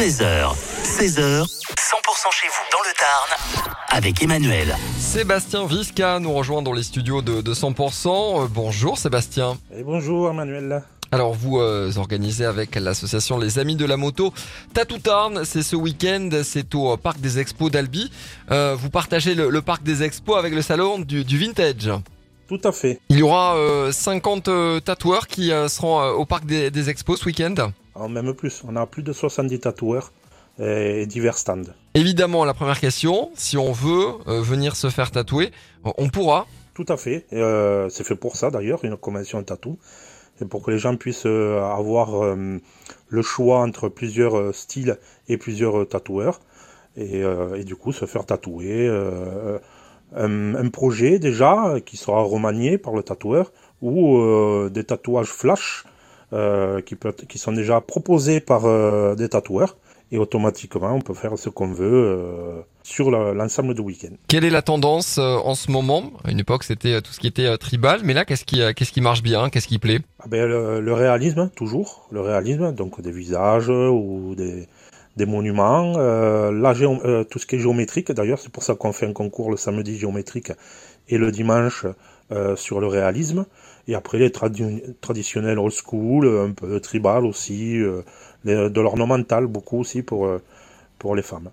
[0.00, 1.46] 13h, 16h, 100%
[2.32, 4.74] chez vous dans le Tarn avec Emmanuel.
[4.98, 8.08] Sébastien Visca nous rejoint dans les studios de, de 100%.
[8.08, 9.58] Euh, bonjour Sébastien.
[9.76, 10.82] Et bonjour Emmanuel.
[11.12, 14.32] Alors vous euh, organisez avec l'association Les Amis de la Moto
[14.72, 18.10] Tatou Tarn, c'est ce week-end, c'est au parc des expos d'Albi.
[18.50, 21.90] Euh, vous partagez le, le parc des expos avec le salon du, du vintage.
[22.48, 23.00] Tout à fait.
[23.10, 26.88] Il y aura euh, 50 euh, tatoueurs qui euh, seront euh, au parc des, des
[26.88, 27.70] expos ce week-end.
[28.08, 30.12] Même plus, on a plus de 70 tatoueurs
[30.58, 31.72] et divers stands.
[31.94, 35.50] Évidemment, la première question, si on veut euh, venir se faire tatouer,
[35.84, 36.46] on pourra.
[36.74, 37.26] Tout à fait.
[37.32, 39.78] Et, euh, c'est fait pour ça d'ailleurs, une convention tatou.
[40.38, 42.36] C'est pour que les gens puissent euh, avoir
[43.08, 46.40] le choix entre plusieurs styles et plusieurs tatoueurs.
[46.96, 47.20] Et,
[47.56, 48.88] et du coup, se faire tatouer.
[50.16, 55.84] un, un projet déjà qui sera remanié par le tatoueur ou des tatouages flash
[56.32, 59.76] euh, qui, peut, qui sont déjà proposés par euh, des tatoueurs.
[60.12, 64.12] Et automatiquement, on peut faire ce qu'on veut euh, sur l'ensemble du week-end.
[64.26, 66.10] Quelle est la tendance euh, en ce moment?
[66.24, 68.90] À une époque, c'était euh, tout ce qui était tribal, mais là, qu'est-ce qui, qu'est-ce
[68.90, 69.50] qui marche bien?
[69.50, 70.00] Qu'est-ce qui plaît?
[70.18, 72.08] Ah ben, le, le réalisme, toujours.
[72.10, 74.66] Le réalisme, donc des visages ou des,
[75.16, 75.94] des monuments.
[75.96, 79.12] Euh, la euh, tout ce qui est géométrique, d'ailleurs, c'est pour ça qu'on fait un
[79.12, 80.52] concours le samedi géométrique
[81.08, 81.86] et le dimanche
[82.32, 83.46] euh, sur le réalisme.
[83.88, 88.02] Et après, les tradi- traditionnels old school, un peu tribal aussi, euh,
[88.44, 90.40] les- de l'ornemental, beaucoup aussi pour, euh,
[90.98, 91.50] pour les femmes.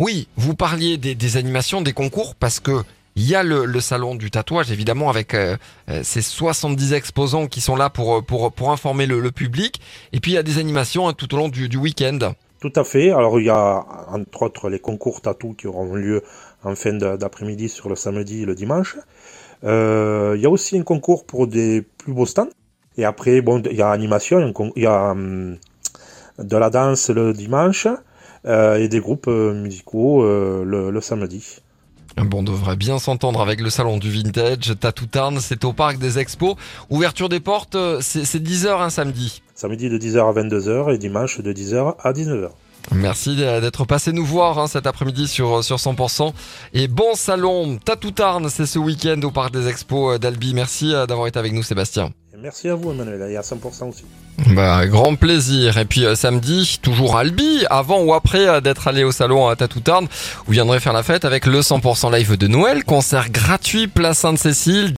[0.00, 2.82] Oui, vous parliez des, des animations, des concours, parce que
[3.14, 5.56] il y a le, le salon du tatouage, évidemment, avec euh,
[5.88, 9.80] euh, ces 70 exposants qui sont là pour, pour, pour informer le, le public.
[10.12, 12.34] Et puis, il y a des animations hein, tout au long du, du week-end.
[12.66, 13.12] Tout à fait.
[13.12, 16.22] Alors il y a entre autres les concours tatou qui auront lieu
[16.64, 18.96] en fin d'après-midi sur le samedi et le dimanche.
[19.62, 22.48] Euh, il y a aussi un concours pour des plus beaux stands.
[22.96, 25.58] Et après, bon, il y a animation, il y a hum,
[26.40, 27.86] de la danse le dimanche
[28.46, 31.60] euh, et des groupes euh, musicaux le samedi.
[32.16, 34.72] Bon, on devrait bien s'entendre avec le salon du vintage.
[34.80, 36.56] Tatou Tarn, c'est au parc des expos.
[36.88, 39.42] Ouverture des portes, euh, c'est c'est 10h un samedi.
[39.54, 42.50] Samedi de 10h à 22h et dimanche de 10h à 19h.
[42.92, 46.32] Merci d'être passé nous voir hein, cet après-midi sur, sur 100%.
[46.72, 50.54] Et bon salon, Tatou Tarn, c'est ce week-end au parc des expos euh, d'Albi.
[50.54, 52.10] Merci euh, d'avoir été avec nous, Sébastien.
[52.46, 54.04] Merci à vous Emmanuel, et à 100% aussi.
[54.54, 55.78] Bah, grand plaisir.
[55.78, 59.56] Et puis euh, samedi, toujours Albi, avant ou après euh, d'être allé au salon à
[59.56, 60.06] Tatou Tarn,
[60.46, 64.94] vous viendrez faire la fête avec le 100% live de Noël, concert gratuit, place Sainte-Cécile.